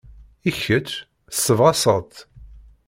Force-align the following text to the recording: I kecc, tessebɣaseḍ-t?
I 0.49 0.51
kecc, 0.61 0.89
tessebɣaseḍ-t? 1.31 2.15